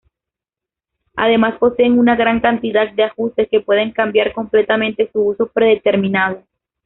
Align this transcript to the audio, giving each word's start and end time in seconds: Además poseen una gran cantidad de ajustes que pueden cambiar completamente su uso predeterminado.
Además 1.15 1.59
poseen 1.59 1.99
una 1.99 2.15
gran 2.15 2.39
cantidad 2.39 2.91
de 2.91 3.03
ajustes 3.03 3.47
que 3.51 3.59
pueden 3.61 3.91
cambiar 3.91 4.33
completamente 4.33 5.11
su 5.11 5.21
uso 5.23 5.45
predeterminado. 5.45 6.41